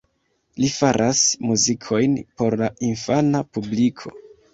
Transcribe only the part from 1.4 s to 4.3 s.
muzikojn por la infana publiko.